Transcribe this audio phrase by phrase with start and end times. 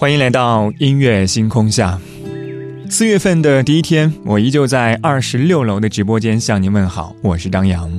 [0.00, 2.00] 欢迎来到音乐星空下。
[2.88, 7.90] 四月份的第一天，我依旧在二十六楼的直播间向您问好，我是张扬。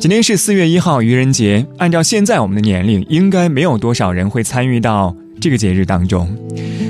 [0.00, 1.66] 今天是四月一号，愚人节。
[1.76, 6.34] 按照现在我们的年龄，应该没有多少人会参与到这个节日当中。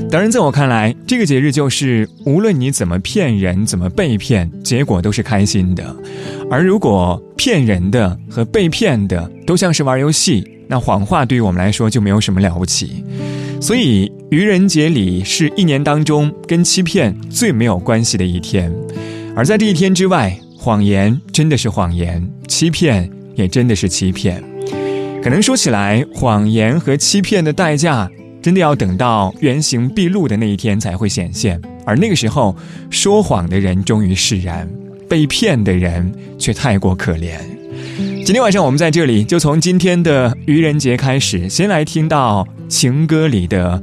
[0.09, 5.97] 当然，在我看来，这个节日就是无论你怎么骗人，怎么被骗，结果都是开心的。
[6.49, 13.05] 而如果骗人的和被骗的都像是玩游戏，那谎话对于我们来说就没有什么了不起。
[13.61, 18.71] 所以，愚人节里是一年当中跟欺骗最没有关系的一天，
[19.35, 24.45] 而在这一天之外，谎言真的是谎言，欺骗也真的是欺骗。
[25.23, 28.11] 可能说起来，谎言和欺骗的代价，
[28.43, 32.55] 真的要等到原形毕露的那一天才会显现，而那个时候，
[32.91, 34.69] 说谎的人终于释然，
[35.09, 37.39] 被骗的人却太过可怜。
[38.27, 43.83] 今天晚上我们在这里，就从今天的愚人节开始，先来听到情歌里的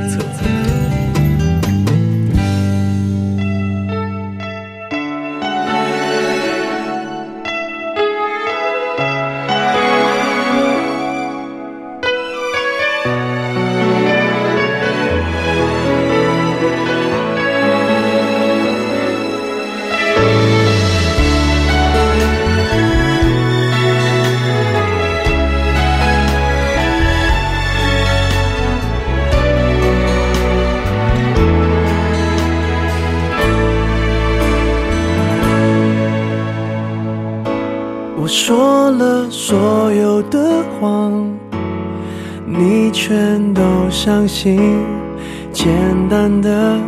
[45.51, 45.67] 简
[46.09, 46.79] 单的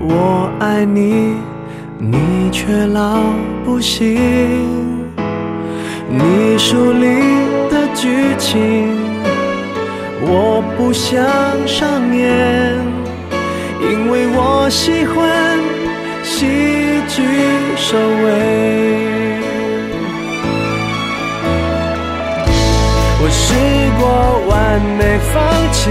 [0.00, 1.34] 我爱你，
[1.98, 3.18] 你却老
[3.64, 4.16] 不信。
[6.08, 7.06] 你书里
[7.68, 8.96] 的剧情，
[10.22, 11.26] 我不想
[11.66, 12.76] 上演，
[13.82, 15.58] 因为我喜欢
[16.22, 16.46] 喜
[17.08, 17.22] 剧
[17.76, 18.26] 收尾。
[23.20, 23.52] 我试
[23.98, 24.06] 过
[24.48, 25.36] 完美放
[25.72, 25.90] 弃，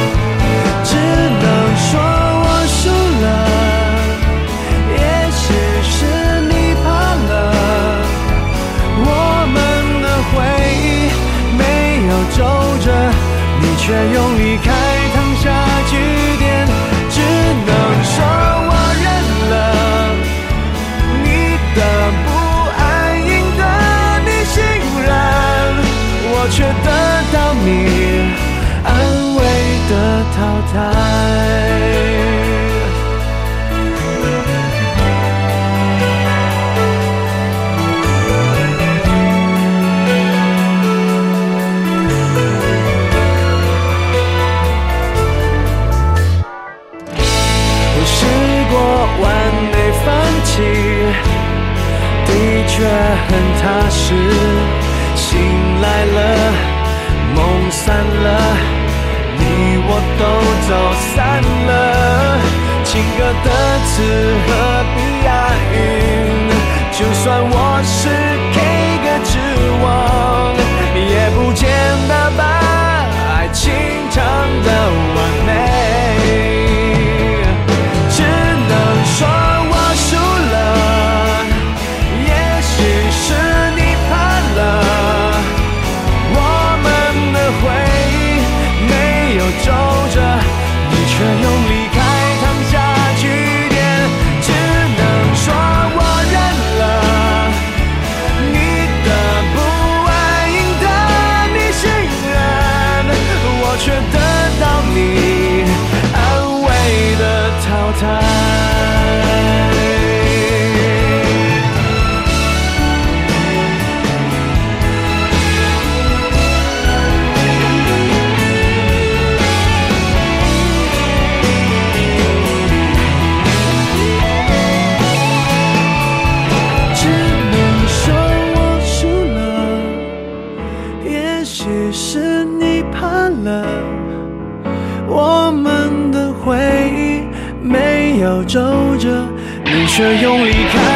[139.93, 140.90] 却用离开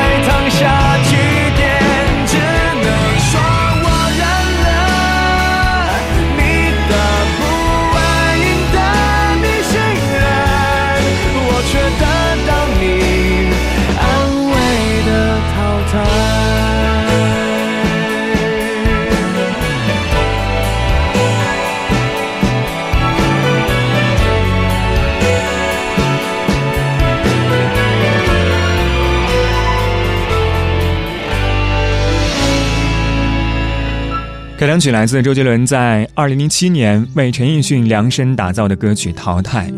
[34.66, 39.70] 两曲来自周杰伦在二零零七年为陈奕迅量身打造的歌曲《淘汰》。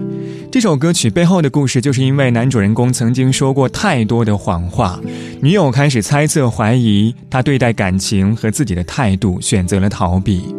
[0.52, 5.00] 这首歌曲背后的故事，就是因为男主人公曾经说过太多的谎话，
[5.42, 10.56] 女友开始猜测怀疑他对待感情和自己的态度，选择了逃避。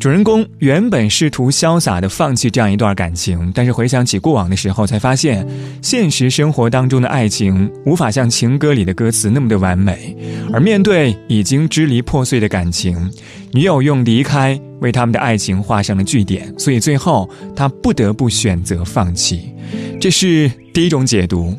[0.00, 5.46] 主人公原本试图潇洒地放弃这样一段感情，但是回想起过往的时候，才发现
[5.82, 10.16] 现实生活当中的爱情无法像情歌里的歌词那么的完美。
[10.54, 13.10] 而面对已经支离破碎的感情，
[13.52, 19.52] 女友用离开为他们的爱情画上了句点，所以最后他不得不选择放弃。
[20.00, 21.54] 这是第一种解读。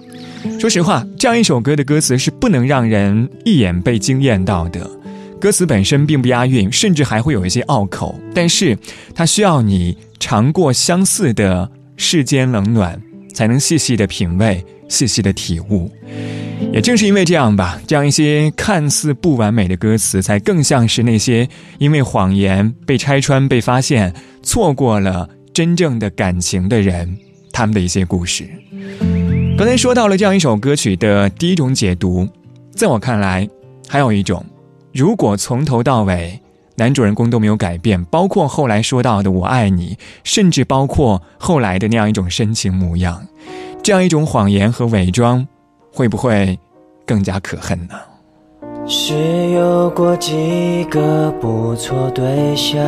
[0.60, 4.90] 说实话，这样一首歌的歌词是不能让人一眼被惊艳到的。
[5.42, 8.78] 歌词本身并不押韵，甚至还会有一些拗口，但是
[9.16, 11.68] 它需要你尝过相似的
[11.98, 13.02] 世间冷暖，
[13.34, 15.92] 才能细细的品味，细细的体悟。
[16.72, 21.50] 也正是因为这样吧，这样一些看似不完美的歌词，才更像是那些
[21.80, 24.14] 因为谎言被拆穿、被发现、
[24.44, 27.18] 错过了真正的感情的人，
[27.52, 28.48] 他们的一些故事。
[29.58, 32.30] 刚才说到了这样一首歌曲的第一种解读，
[32.76, 33.50] 在我看来，
[33.88, 34.46] 还有一种。
[34.94, 36.42] 如果从头到尾，
[36.76, 43.26] 男主人公都没有改变，包括后来说到的“我爱你”，甚至包括后来的那样一种深情模样，
[43.82, 45.48] 这样一种谎言和伪装，
[45.94, 46.58] 会不会
[47.06, 47.96] 更加可恨呢？
[48.88, 52.82] 是有过几个不错对象，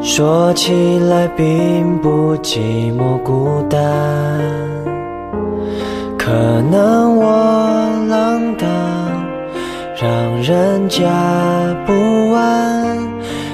[0.00, 2.58] 说起来并不寂
[2.96, 3.78] 寞孤单，
[6.18, 6.32] 可
[6.62, 7.99] 能我。
[8.10, 8.68] 浪荡，
[9.96, 11.06] 让人家
[11.86, 12.98] 不安，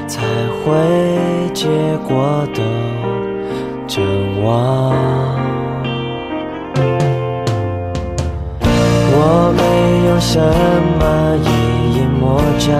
[0.08, 0.22] 才
[0.64, 0.72] 会
[1.52, 1.68] 结
[2.08, 2.62] 果都
[3.86, 4.02] 真
[4.42, 4.94] 忘。
[9.18, 10.40] 我没有什
[10.98, 11.04] 么
[11.36, 12.72] 一眼魔障，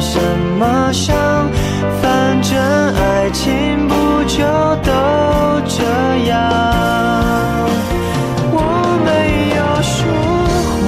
[0.00, 0.18] 什
[0.58, 1.14] 么伤？
[2.00, 4.38] 反正爱情不就
[4.82, 4.92] 都
[5.68, 5.84] 这
[6.26, 6.38] 样？
[8.52, 8.58] 我
[9.04, 9.08] 没
[9.56, 9.98] 有说
[10.66, 10.78] 谎，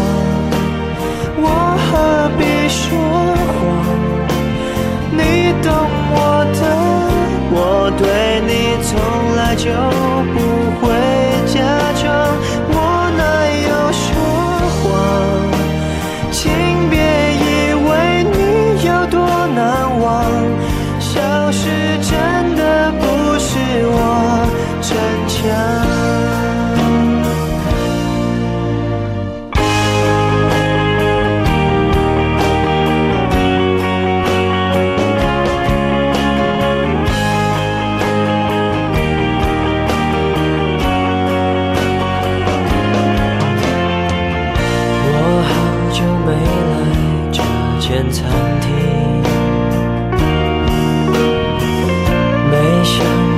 [1.45, 1.47] 我
[1.85, 1.91] 何
[2.39, 2.81] 必说
[3.61, 3.61] 谎？
[5.13, 5.21] 你
[5.63, 5.69] 懂
[6.15, 6.17] 我
[6.59, 6.61] 的，
[7.53, 7.57] 我
[7.99, 8.03] 对
[8.49, 8.51] 你
[8.83, 8.91] 从
[9.37, 9.69] 来就
[10.33, 10.37] 不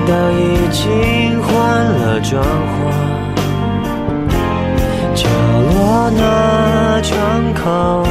[0.06, 2.76] 到已经换了装潢
[5.14, 5.28] 角
[5.70, 8.02] 落那窗口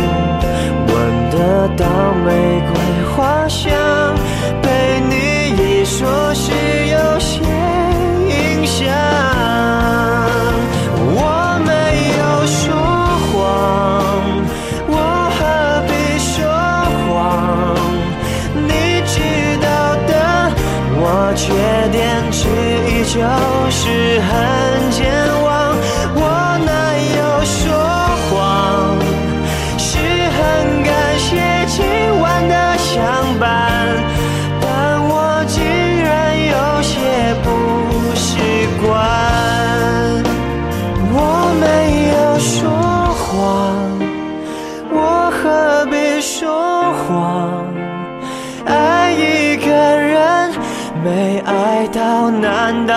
[0.88, 1.86] 闻得到
[2.26, 2.74] 玫瑰
[3.16, 3.83] 花香。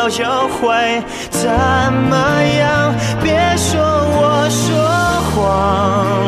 [0.09, 4.75] 就会怎么样别说我说
[5.31, 6.27] 谎。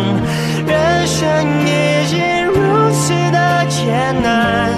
[0.66, 1.26] 人生
[1.66, 4.70] 已经如此的艰难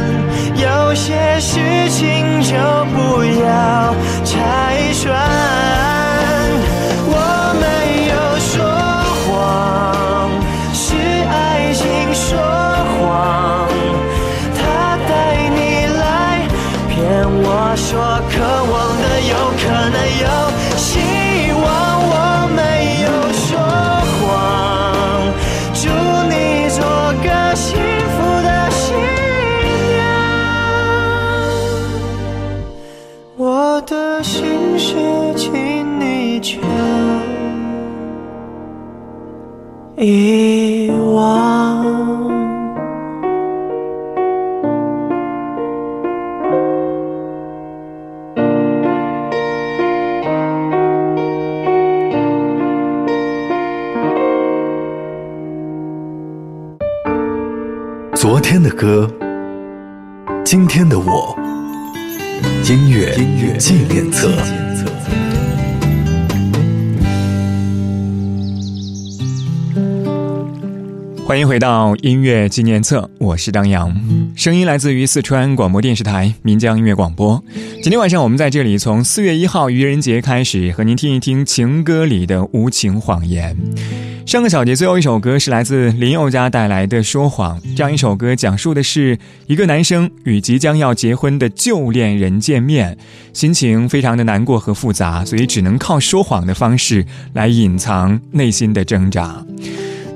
[0.54, 2.54] 有些事情就
[2.94, 3.94] 不要
[58.50, 59.08] 天的歌，
[60.44, 61.38] 今天的我，
[62.68, 64.28] 音乐纪念册。
[71.24, 73.94] 欢迎回到音乐纪念册，我是张扬，
[74.34, 77.40] 声音来自于四川广播电视台岷江音乐广播。
[77.84, 83.56] 今天晚上我们在这里，从四月一号愚人节开始，和您听一听情歌里的无情谎言。
[84.30, 89.18] 上个小节最后一首歌是来自林宥嘉带来的《说谎》，这样一首歌讲述的是
[89.48, 92.96] 一个男生与即将要结婚的旧恋人见面，
[93.32, 99.44] 心情非常的难过和复杂，所以只能靠说谎的方式来隐藏内心的挣扎。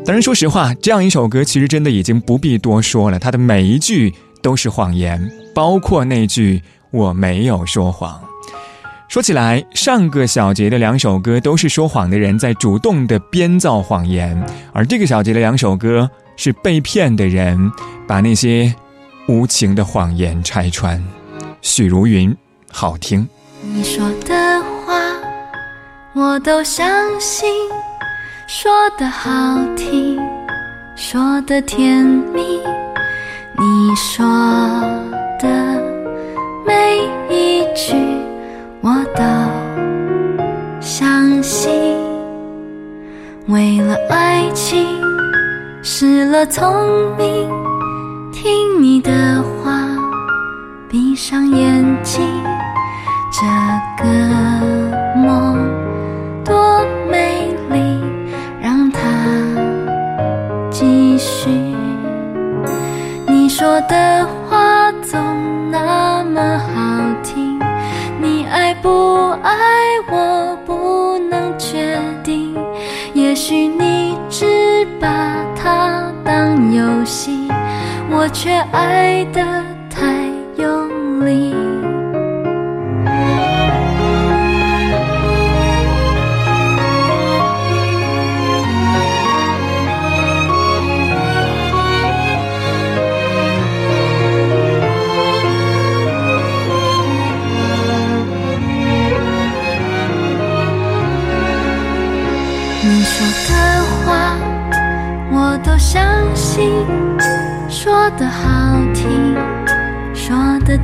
[0.06, 8.20] 当然，说实话，这样一首歌其实真的已经不必多说了，它的每一句都是谎言，包括那句“我没有说谎”。
[9.14, 17.70] 说起来，上个小节的两首歌都是说谎的人在主动的编造谎言，而这个小节的两首歌是被骗的人
[18.08, 18.74] 把那些
[19.28, 21.00] 无情的谎言拆穿。
[21.62, 22.36] 许茹芸，
[22.72, 23.24] 好听。
[23.62, 25.00] 你说的话
[26.12, 26.84] 我都相
[27.20, 27.48] 信，
[28.48, 29.30] 说的好
[29.76, 30.18] 听，
[30.96, 32.42] 说的甜蜜，
[33.60, 34.26] 你说
[35.38, 35.80] 的
[36.66, 36.98] 每
[37.32, 38.03] 一句。
[46.46, 47.48] 聪明，
[48.30, 49.10] 听你的
[49.42, 49.80] 话，
[50.88, 52.22] 闭上眼睛，
[53.32, 54.10] 这个
[55.16, 55.58] 梦
[56.44, 58.00] 多美丽，
[58.60, 59.00] 让它
[60.70, 61.48] 继续。
[63.26, 65.20] 你说的话总
[65.70, 67.58] 那么好听。
[68.20, 69.52] 你爱不爱
[70.10, 72.54] 我不能确定，
[73.14, 75.08] 也许你只把
[78.10, 79.73] 我却爱的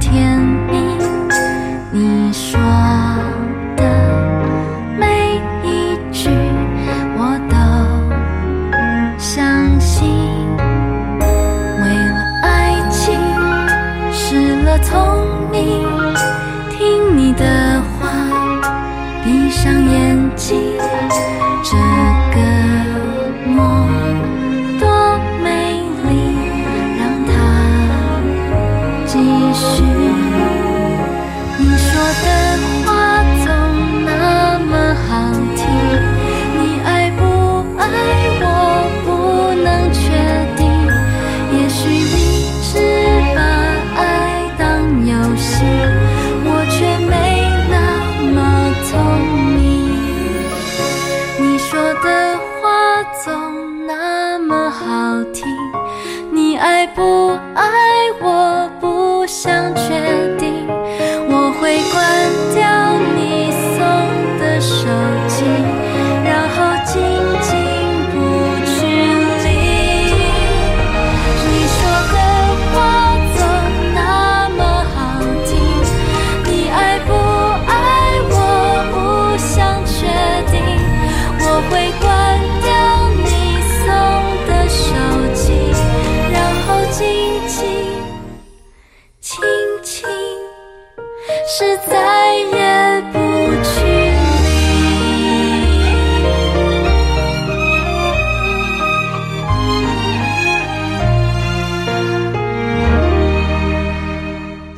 [0.01, 0.60] 天。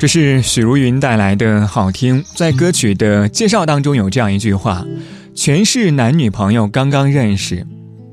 [0.03, 4.85] 这是许茹芸带来的好听，在歌曲的介绍当中有这样一句话：
[5.33, 7.65] 全是男女朋友刚刚认识，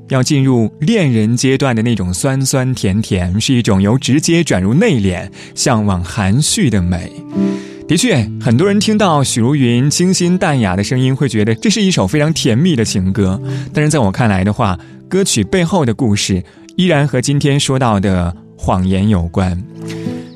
[0.07, 7.11] 要进入恋人阶段的那种酸酸甜甜，是一种由直接转入内敛、向往含蓄的美。
[7.89, 13.37] 的确，很多人听到许茹芸清新淡雅的声音，会觉得这是一首非常甜蜜的情歌。
[13.73, 14.79] 但是在我看来的话，
[15.09, 16.41] 歌曲背后的故事
[16.77, 19.61] 依然和今天说到的谎言有关。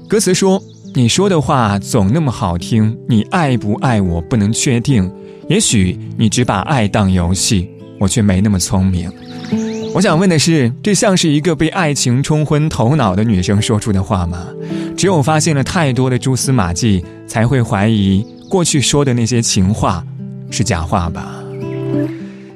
[0.10, 0.62] 歌词说
[0.98, 5.12] ：“你说的话总那么好听，你爱不爱我不能确定。
[5.50, 9.12] 也许你只把爱当游戏，我却没那么聪明。”
[9.94, 14.48] 我想问的是，这像是一个被爱情冲昏头脑的女生说出的话吗？
[14.96, 20.02] 只有发现了太多的蛛丝马迹，才会怀疑过去说的那些情话
[20.50, 21.44] 是假话吧？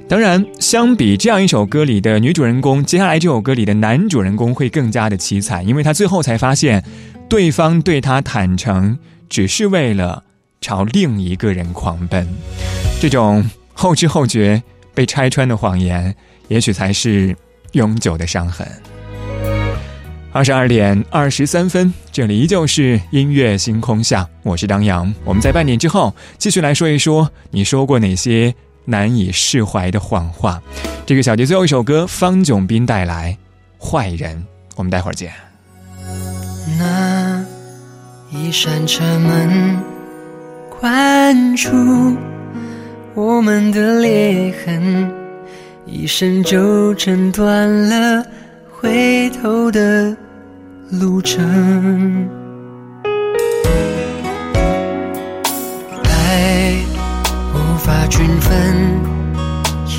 [0.07, 6.81] 当然，相比这样一首歌里的女主人公，接下来这首歌里的男主人公会更加的凄惨，因为他最后才发现，
[7.29, 8.97] 对方对他坦诚，
[9.29, 10.23] 只是为了
[10.59, 12.27] 朝另一个人狂奔。
[12.99, 14.61] 这种后知后觉、
[14.93, 16.13] 被拆穿的谎言。
[16.49, 17.35] 也许才是
[17.73, 18.67] 永久的伤痕。
[20.31, 25.13] 二十二点二十三分，这里依旧是音乐星空下，我是张扬。
[25.23, 28.51] 我们在半点之后继续来说一说，你说过哪些
[28.85, 30.59] 难以释怀的谎话？
[31.05, 33.37] 这个小节最后一首歌，方炯斌带来
[33.85, 34.35] 《坏人》，
[34.75, 35.31] 我们待会儿见。
[36.79, 37.08] 那
[38.31, 39.79] 一扇车门
[40.79, 41.67] 关住
[43.15, 45.11] 我们的裂痕。
[45.83, 48.23] 一生就挣断了
[48.71, 50.15] 回头的
[50.91, 52.29] 路程，
[56.03, 56.75] 爱
[57.51, 59.01] 无法均分，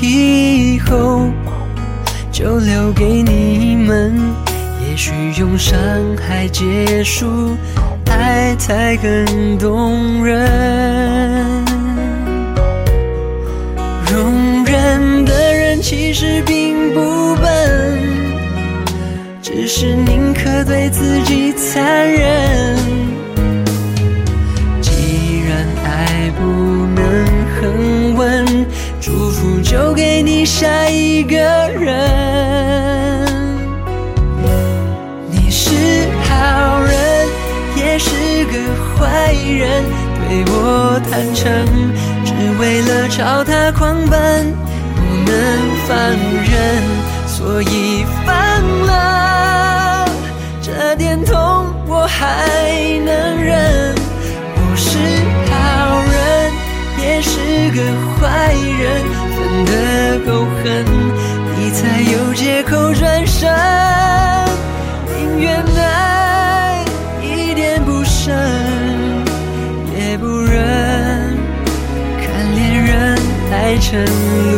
[0.01, 1.29] 以后
[2.31, 4.17] 就留给你们。
[4.89, 5.77] 也许用伤
[6.17, 7.55] 害结束，
[8.11, 11.65] 爱才更动人。
[14.11, 15.61] 容忍的人。
[15.81, 17.99] 其实并不笨，
[19.41, 22.77] 只是宁可对自己残忍。
[24.79, 26.45] 既然爱不
[26.95, 27.25] 能
[27.59, 28.65] 恒温，
[29.01, 31.35] 祝福就给你下一个
[31.69, 32.10] 人。
[39.31, 39.85] 坏人，
[40.27, 41.47] 对我坦诚，
[42.25, 44.53] 只为了朝他狂奔。
[44.93, 45.31] 不能
[45.87, 46.83] 放任，
[47.27, 48.35] 所以放
[48.85, 50.05] 了。
[50.61, 51.33] 这点痛
[51.87, 52.45] 我还
[53.05, 53.95] 能忍。
[54.53, 54.99] 我是
[55.49, 55.55] 好
[56.11, 56.51] 人，
[57.01, 57.31] 也是
[57.71, 57.79] 个
[58.19, 58.83] 坏人，
[59.31, 59.71] 分得
[60.29, 60.29] 够
[60.61, 60.67] 狠，
[73.93, 74.50] 爱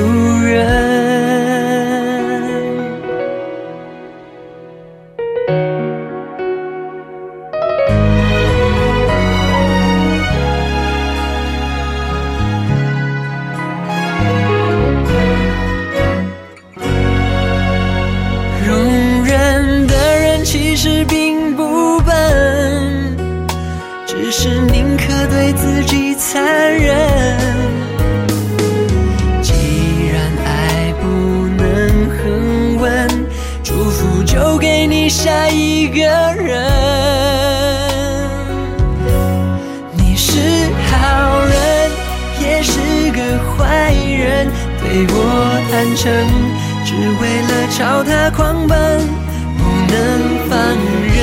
[43.24, 44.52] 个坏人。
[44.80, 45.16] 对我
[45.72, 46.04] 坦诚，
[46.86, 46.90] 只
[47.22, 48.74] 为了朝他狂奔，
[49.58, 49.60] 不
[49.90, 49.96] 能
[50.50, 50.52] 放
[51.08, 51.20] 任，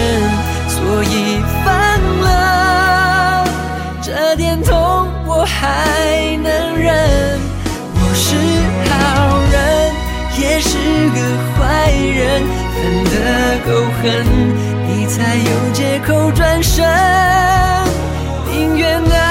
[0.68, 1.14] 所以
[1.64, 1.68] 放
[2.22, 2.26] 了。
[4.02, 4.72] 这点痛
[5.26, 6.88] 我还能忍。
[7.94, 8.26] 我是
[8.88, 8.92] 好
[9.52, 9.54] 人，
[10.40, 10.70] 也是
[11.14, 11.18] 个
[11.54, 11.58] 坏
[11.92, 12.20] 人，
[12.74, 13.14] 分得
[13.66, 13.68] 够
[14.00, 14.02] 狠，
[14.88, 16.82] 你才有借口转身，
[18.50, 19.29] 宁愿爱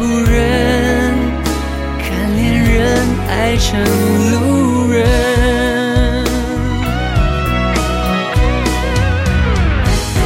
[0.00, 1.12] 不忍
[1.98, 3.78] 看恋人爱成
[4.32, 5.04] 路人，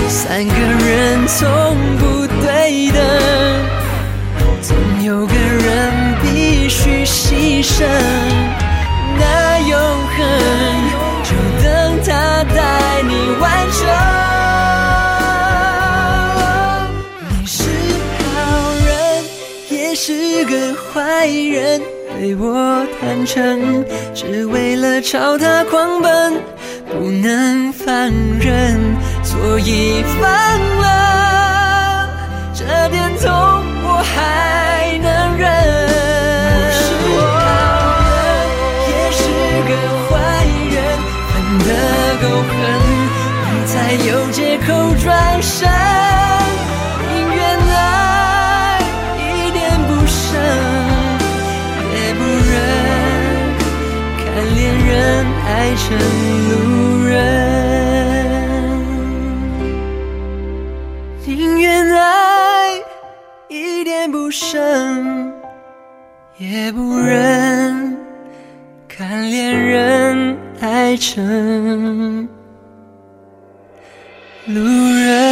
[0.08, 3.02] 三个人从不对等，
[4.62, 7.84] 总有个人必须牺牲，
[20.94, 21.82] 坏人，
[22.16, 26.34] 对我坦诚，只为了朝他狂奔，
[26.86, 28.78] 不能放任，
[29.24, 30.30] 所以放
[30.80, 32.08] 了。
[32.54, 33.28] 这点痛
[33.82, 35.50] 我还能忍。
[36.54, 36.84] 我是
[37.42, 37.42] 好
[38.14, 38.14] 人，
[38.88, 39.20] 也是
[39.66, 39.72] 个
[40.06, 40.14] 坏
[40.70, 40.74] 人，
[41.34, 41.68] 恨得
[42.22, 42.54] 够狠，
[43.50, 43.74] 你才
[44.06, 44.70] 有借口
[45.02, 45.42] 转。
[45.42, 45.68] 身
[55.64, 55.96] 爱成
[56.50, 57.16] 路人，
[61.24, 62.82] 宁愿爱
[63.48, 65.32] 一点不剩，
[66.36, 67.96] 也不忍
[68.86, 72.28] 看恋人爱成
[74.44, 75.23] 路人。